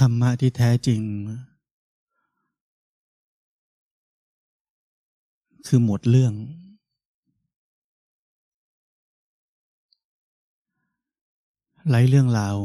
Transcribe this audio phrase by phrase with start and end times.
[0.00, 1.02] ธรรมะที่แท้จริง
[5.66, 6.32] คือหมดเรื่อง
[11.88, 12.56] ไร้เรื่องราว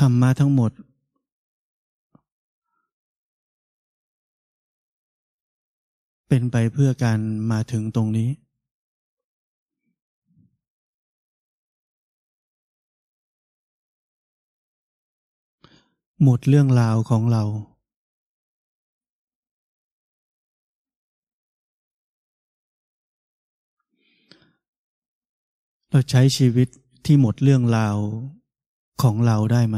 [0.00, 0.70] ธรรมะทั้งหมด
[6.28, 7.18] เป็นไปเพื่อการ
[7.50, 8.30] มาถึงตรงนี้
[16.22, 17.42] หมดเรื่องราวของเรา
[25.90, 26.68] เราใช้ชีวิต
[27.04, 27.96] ที่หมดเรื่องราว
[29.02, 29.76] ของเราได้ไหม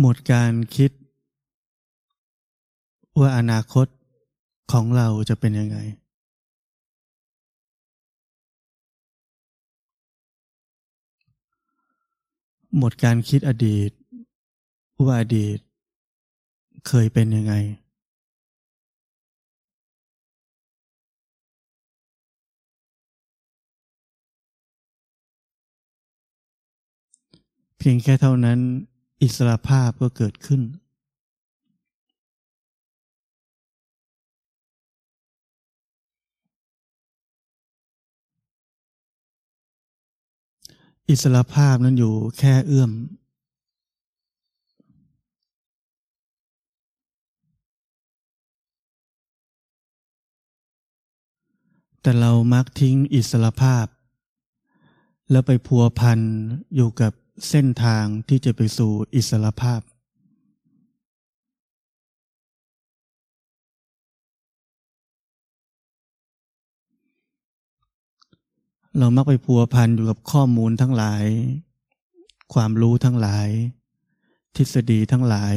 [0.00, 0.90] หมดการคิด
[3.18, 3.86] ว่าอนาคต
[4.72, 5.78] ของเราจะเป็นยังไง
[12.76, 13.90] หมดการคิดอดีต
[15.04, 15.58] ว่าอดีต
[16.88, 17.54] เคยเป็นยังไง
[27.78, 28.58] เพียงแค่เท่านั้น
[29.22, 30.62] อิสระภาพก็เกิดขึ้น
[41.10, 42.92] อิสระภาพนั้นอยู่แค่เอื้อม
[52.02, 53.86] แต่เรามักทิ้งอิสระภาพ
[55.30, 56.20] แล้วไปพัวพัน
[56.76, 57.12] อยู่กับ
[57.48, 59.80] เส้นทางที่จะไปสู่อิสรภาพ
[68.98, 71.24] เรามักไปพัวพันอยู่กับข้อมูลทั้งหลาย
[72.54, 73.48] ความรู้ทั้งหลาย
[74.56, 75.54] ทฤษฎีทั้งหลาย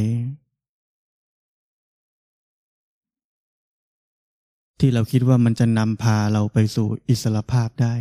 [4.79, 7.93] ที่เราคิดว่ามันจะนำพาเราไปสู่อิสรภาพได้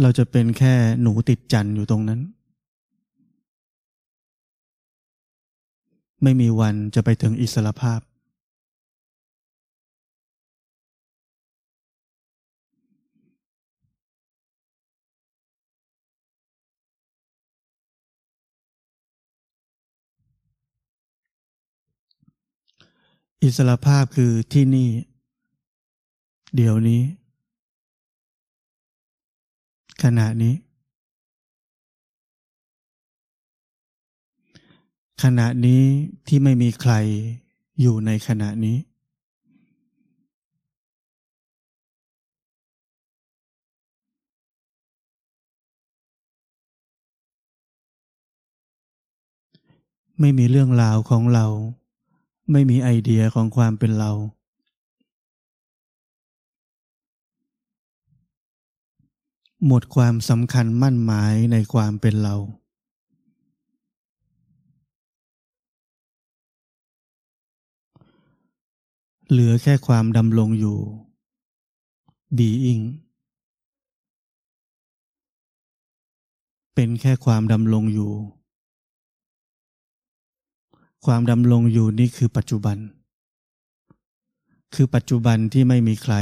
[0.00, 2.20] เราจะเป็นแค่หนูติดจันอยู่ตรงนั้น
[6.22, 8.00] ไม่มีวันจะไปถึงอิสรภาพ
[23.42, 24.90] อิสรภาพคือที่นี่
[26.56, 27.00] เดี๋ยวนี้
[30.02, 30.54] ขณะนี้
[35.22, 35.82] ขณะนี้
[36.26, 36.92] ที่ไม่มีใคร
[37.80, 38.76] อยู่ในขณะนี้
[50.20, 51.46] ไม่มีเรื่องราวของเรา
[52.52, 54.12] ไม่มีไอเดียของความเป็นเรา
[59.66, 62.36] หมดความสำคัญมั่นหมายในความเป็นเรา
[69.30, 70.78] เหลือแค่ความดำรงอยู่
[72.38, 72.84] being
[76.74, 78.12] เป็นแค่ความดำรงอยู่
[81.04, 82.76] ความดำรงอยู่นี่คือปัจจุบัน
[84.74, 86.14] คือปัจจุบันที่ไม่มีใคร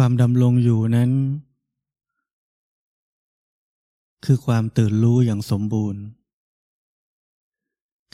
[0.00, 1.10] ความดำรงอยู่นั้น
[4.24, 6.02] คือความตื่นรู้อย่างสมบูรณ์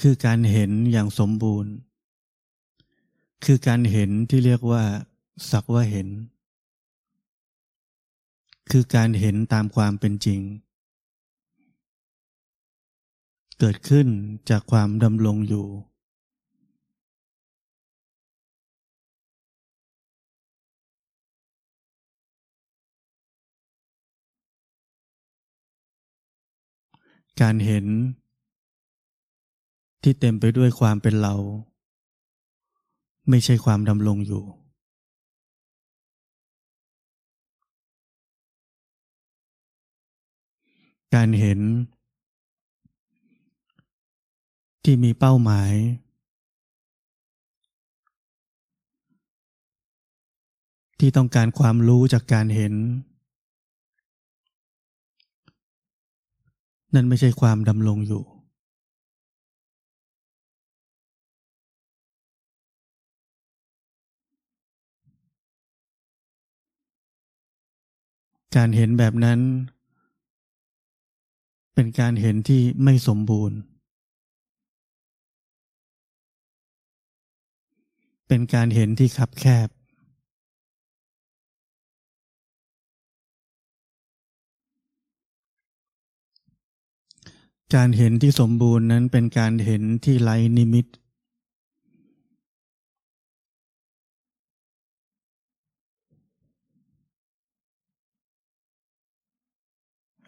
[0.01, 1.73] คือการเห็นอย่างสมบูรณ์
[3.45, 4.83] คือการเห็นที่เรียกว่า
[5.51, 6.09] สักว่าเห็น
[8.71, 10.41] คือการเห็นตามความเป็นจริง
[13.59, 14.07] เกิดขึ้น
[14.51, 15.67] จากความดำรงอยู่
[27.43, 27.87] การเห็น
[30.03, 31.35] ที่เต็มไปด้วยความเป็นเรา
[33.29, 34.45] ไม่ใช่ความดำรงอยู่
[41.15, 41.61] การเห็น
[44.85, 45.73] ที่มีเป้าหมาย
[50.99, 52.75] ที่ต้องการความรู้จากการเห็น
[56.95, 58.23] นั่นไม่ใช่ความดำรงอยู่
[68.57, 69.41] การเห็นแบบนั้น
[71.75, 73.59] เป็นการเห็นที่ไม่สมบูรณ์
[78.29, 79.69] เป็นการเห็นที่คับแคบ
[87.75, 90.87] การเห็นที่สมบูรณ์นั้นเป็นการเห็นที่ไร้นิมิต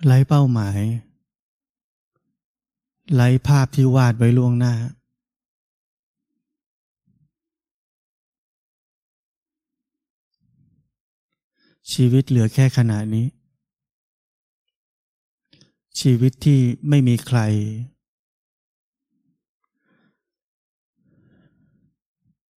[0.06, 0.80] ไร้เป้าหมาย
[3.14, 4.74] ไร้ภาพที่วาดไว้ล่วงหน้า
[11.92, 13.35] ชีวิตเหลือแค่ขณะนี้
[16.00, 17.40] ชีวิตที่ไม่มีใคร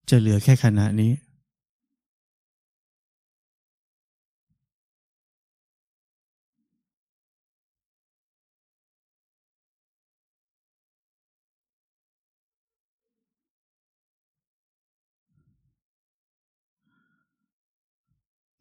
[0.09, 1.11] จะเหลือแค่ขณะนี้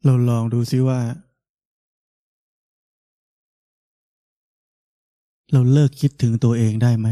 [0.05, 0.99] เราลองดูซิว่า
[5.51, 7.07] เราเลิกคิดถึงตัวเองได้ไหม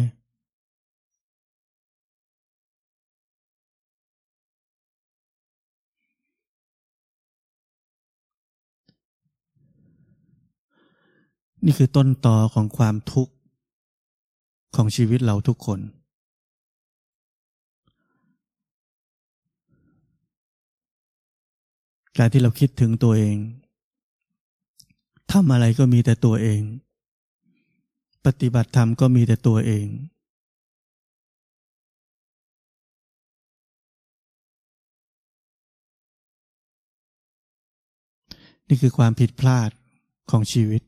[11.65, 13.33] นี่คือต้นตอของความทุกข์
[14.75, 15.79] ของชีวิตเราทุกคน
[22.17, 23.35] การที่เราคิดถึงตัวเอง
[25.31, 26.61] ทำอะไรก็มีแต่ตัวเอง
[28.25, 29.87] ปฏิบัติธรรมก็มีแต่ตัวเอง
[38.67, 39.69] นี่คือความผิดพลาด
[40.31, 40.81] ของชีวิต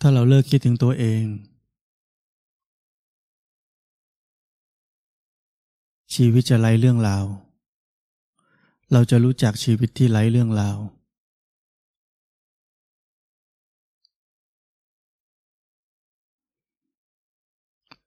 [0.00, 1.22] ถ้าเราเลิกคิดถึงตัวเอง
[6.14, 7.24] ชีวิตจะไร้เรื่องราว
[8.92, 10.78] เราจะรู้จักชีวิตที่ไร้เรื่องราว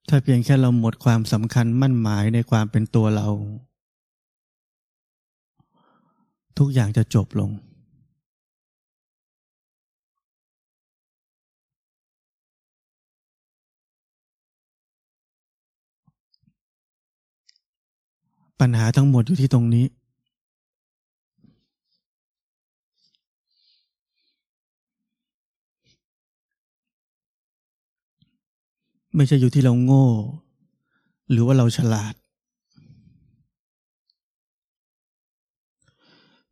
[0.09, 3.27] ถ้าเพียงแค่เราหมดความสำคัญมั่นหมายในความเป็นตัวเรา
[6.57, 7.51] ทุกอย่างจะจบลง
[18.61, 19.85] ปัญหาทั้งหมดอยู่ที่ตรงนี้
[29.15, 30.07] ไม่ใช่อยู่ที่เราโง่
[31.31, 32.13] หรือว่าเราฉลาด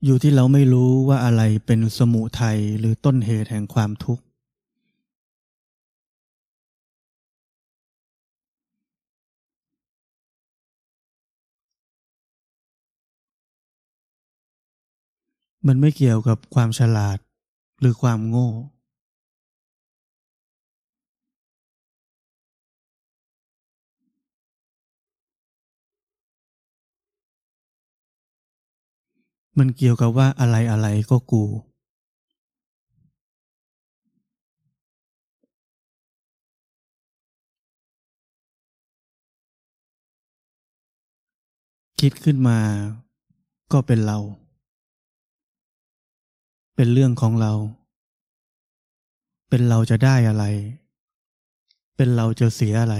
[0.05, 4.23] อยู่ที่เราไม่รู้ว่าอะไรเป็นสมุทัยหรือต้นเหตุแห่งความทุกข์
[15.67, 17.17] มันไม่เกี่ยวกับความฉลาด
[17.79, 18.49] หรือความโง่
[29.59, 31.43] มันเกี่ยวกับว่าอะไรอะไรก็กู
[41.99, 42.59] คิดขึ้นมา
[43.71, 44.19] ก็เป็นเรา
[46.81, 47.53] เป็นเรื่องของเรา
[49.49, 50.45] เป็นเราจะได้อะไร
[51.95, 52.95] เป็นเราจะเสียอะไร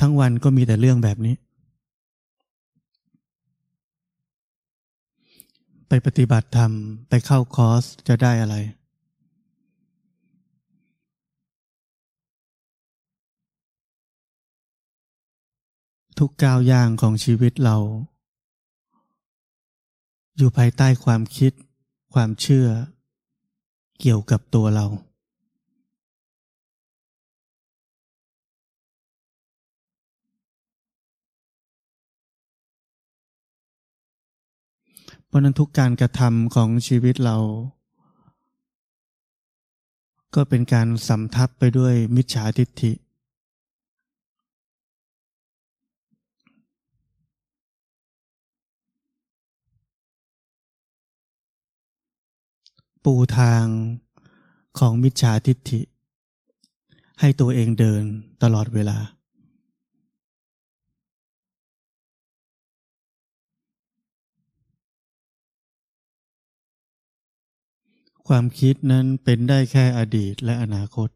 [0.00, 1.34] ทั้งวันก็มีแต่เรื่องแบบนี้
[5.88, 6.72] ไปปฏิบัติธรรม
[7.08, 8.56] ไปเข้าคอร์สจะได้อะไร
[16.24, 17.76] ทุกก้าวย่างของชีวิตเรา
[20.36, 21.52] อยู่ภายใต้ความคิด
[22.14, 22.66] ความเชื่อ
[24.00, 24.86] เกี่ยวกับตัวเรา
[35.26, 37.36] เพราะนั้นทุกการกระทำของชีวิตเรา
[40.34, 42.92] ก็เป็นการสำทับไปด้วยมิจฉาทิฏฐิ
[53.04, 53.64] ปูทาง
[54.78, 55.80] ของมิจฉาทิฏฐิ
[57.20, 58.02] ให้ตัวเองเดิน
[58.42, 58.98] ตลอดเวลา
[68.28, 71.08] ความคิดนั้นเป็นได้แค่อดีตและอนาคต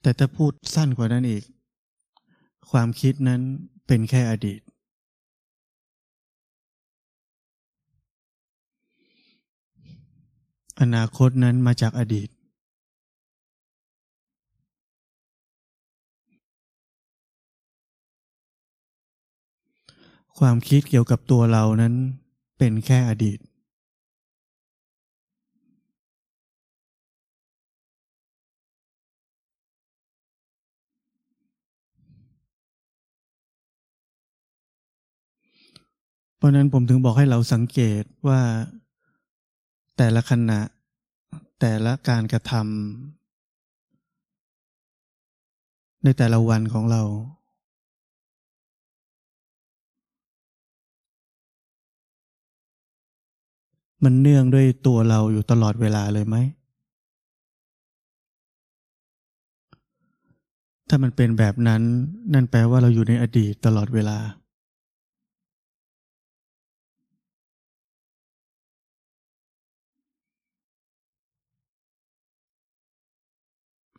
[0.00, 1.44] แต่ถ้าพูดสั้นกว่านั้นอีก
[2.70, 3.42] ความคิดนั้น
[3.86, 4.60] เป็นแค่อดีต
[10.80, 12.28] อนาคตนั้นมาจากอดีต
[20.38, 21.94] ความคิดเกี่ยวกับตัวเรานั้น
[22.58, 23.38] เป็นแค่อดีต
[36.44, 38.40] ราะนั้นผมถึงบอกให้เราสังเกตว่า
[39.96, 40.60] แต่ละขณะ
[41.60, 42.64] แต่ละการกระทำ
[46.04, 47.02] ในแต่ละวันของเรา
[54.04, 56.36] มันเนื่องด้วยตัวเราอยู่ตลอดเวลาเลยไหม
[60.88, 61.82] ถ้ามันเป็นแบบนั้น
[62.34, 64.18] นั่นแปลว่าเราอยู่ในอดีตตลอดเวลา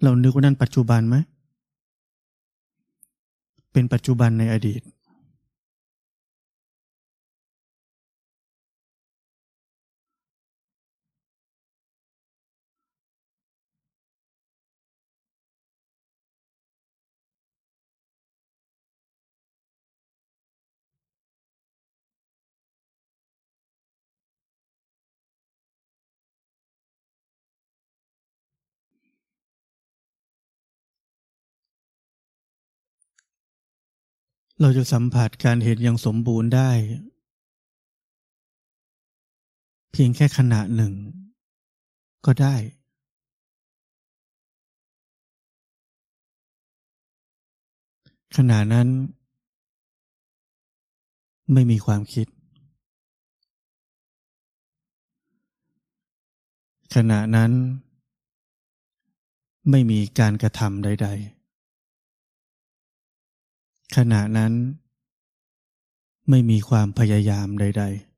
[0.04, 1.16] เรานึกว่านั่นปัจจุบันไหม
[3.72, 4.82] เป็นปัจจุบันในอดีต
[34.62, 36.72] เราจะสัมผัสการเห็นอย่างสมบูรณ์ได้
[39.92, 40.94] เพียงแค่ขณะหนึ่ง
[42.26, 42.56] ก็ได้
[48.38, 48.88] ขณะนั้น
[51.54, 52.28] ไม่มีความคิด
[56.96, 57.52] ขณะนั้น
[59.70, 61.35] ไม่มีการกระทำใด ๆ
[63.96, 64.54] ขณะนั้น
[66.30, 68.16] ไม่มีความพยายามใด ๆ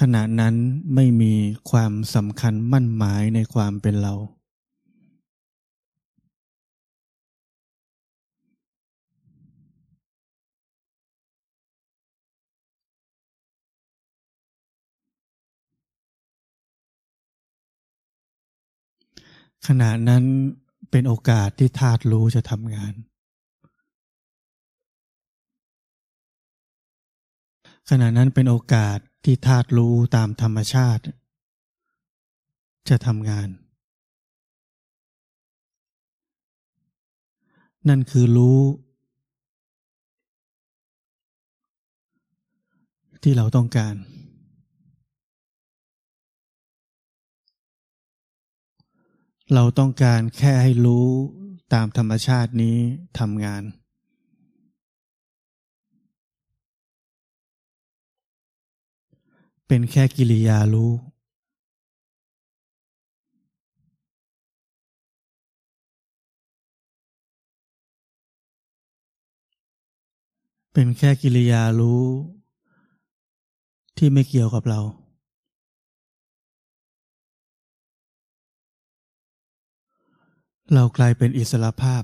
[0.00, 0.54] ขณะนั้น
[0.94, 1.34] ไม่มี
[1.70, 4.14] ความสำคัญมั่นหมายในความเป็นเรา
[19.66, 20.24] ขณะนั้น
[20.90, 22.94] เป็นโอกาสที่ธาตุรู้จะทำงาน
[27.90, 31.02] ขณะนั้นเป็นโอกาสที่ธาตุรู้ตามธรรมชาติ
[32.88, 33.48] จะทำงาน
[37.88, 38.60] นั่นคือรู้
[43.22, 43.94] ที่เราต้องการ
[49.54, 51.08] เราต้องการแค่ให้รู้
[51.72, 52.76] ตามธรรมชาตินี้
[53.18, 53.62] ทำงาน
[59.66, 60.92] เป็นแค่กิริยารู้
[70.72, 72.04] เป็นแค่กิริยารู้
[73.98, 74.80] ที่ไม่เกี่ยวกับเรา
[80.74, 82.02] เรากลายเป็นอิสระภาพ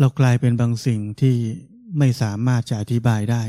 [0.00, 1.36] เรากลายเป็นบางสิ่งที่
[1.98, 3.42] ไม่สามารถจะอธิบายได้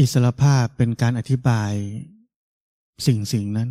[0.00, 1.72] อิสระภาพเป็นการอธิบาย
[3.06, 3.70] สิ่งสิ่งนั้น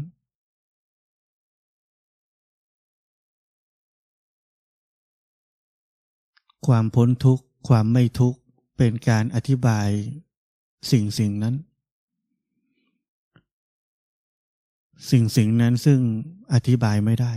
[6.67, 8.39] ความพ้นทุกข์ ความไม่ทุกข์
[8.77, 9.89] เป็นการอธิบาย
[10.91, 11.55] สิ่งสิ่งนั้น
[15.09, 15.99] สิ่งสิ่งนั้นซึ่ง
[16.53, 17.33] อธิบายไม่ได้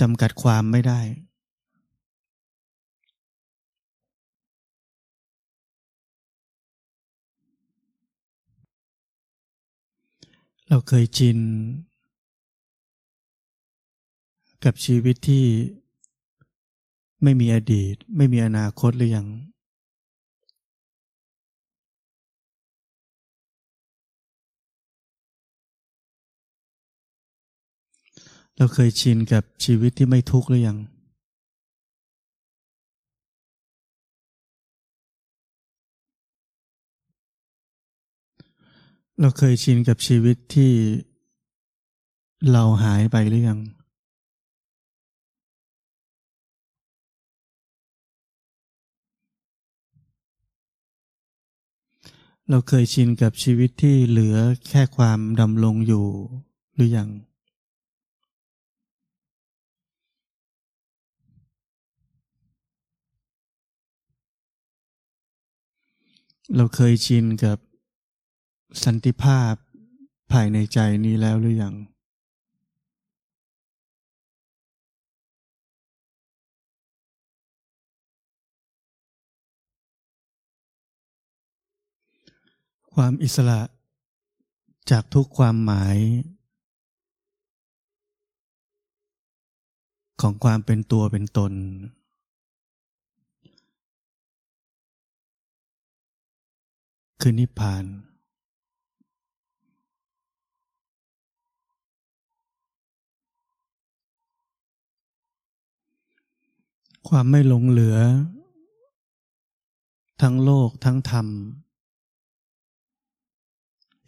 [0.00, 1.00] จำกัดความไม่ได้
[10.68, 11.38] เราเคยชิน
[14.64, 15.44] กับชีวิตที่
[17.22, 19.28] ไม่มีอดีต ไม่มีอนาคตหรือยัง
[28.56, 30.78] เราเคยชินกับชีวิตที่ไม่ทุกข์หรือยัง
[39.20, 40.72] เราเคยชินกับชีวิตที่
[42.52, 43.60] เราหายไปหรือยัง
[52.50, 54.36] เราเคยชินกับชีวิตที่เหลือ
[54.68, 56.06] แค่ความดำรงอยู่
[56.74, 57.08] หรือยัง
[66.56, 67.58] เราเคยชินกับ
[68.84, 69.54] สันติภาพ
[70.32, 71.74] ภายในใจนี้แล้วหรือยัง
[83.02, 83.60] ความอิสระ
[84.90, 85.96] จากทุกความหมาย
[90.20, 91.52] ของความเป็นตัวเป็นตน
[97.20, 97.84] คือนิพพาน
[107.08, 107.98] ความไม่หลงเหลือ
[110.22, 111.28] ทั้งโลกทั้งธรรม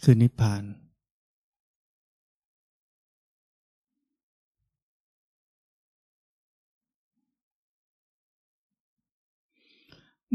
[0.03, 0.63] คือนิพพาน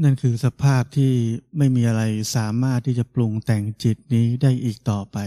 [0.04, 1.14] นั่นคือสภาพที่
[1.58, 2.04] ไม่มีอะไร
[2.36, 5.18] สามารถที่จะปรุงแต่งจิตนี้ได้อีกต่อไป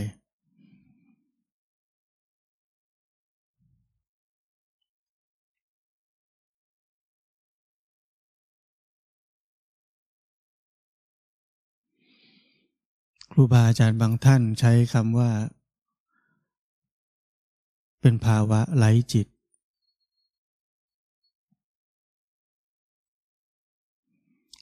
[13.41, 15.31] รูบาอาจารย์บางท่านใช้คำว่า
[18.01, 19.27] เป็นภาวะไร้จิต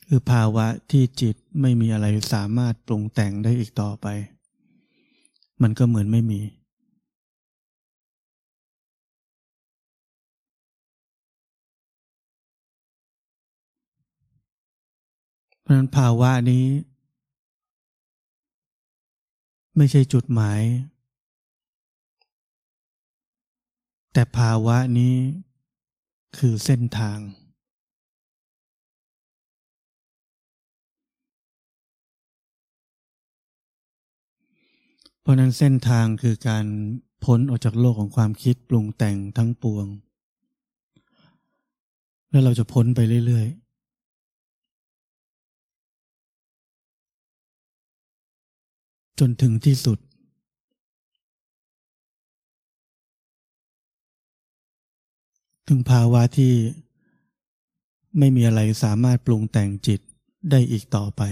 [0.09, 4.07] คือภาวะที่จิตไม่มีอะไรสามารถปรุงแต่งได้อีกต่อไป
[5.63, 6.41] มันก็เหมือนไม่มี
[15.61, 16.65] เพราะนั้นภาวะนี้
[19.77, 20.61] ไม่ใช่จุดหมาย
[24.13, 25.17] แต่ภาวะนี้
[26.39, 27.19] คือเส้นทาง
[35.21, 36.67] เพราะนั้นเส้นทางคือการ
[37.25, 39.87] พ้นออกจากโลกของความคิดปรุงแต่งทั้งปวง
[42.31, 43.66] แล้วเราจะพ้นไปเรื่อยๆ
[49.19, 49.99] จนถึงที่สุด
[55.69, 56.53] ถึงภาวะที่
[58.19, 60.01] ไม่มีอะไรสามารถปรุงแต่งจิต
[60.51, 61.23] ได้อีกต่อไป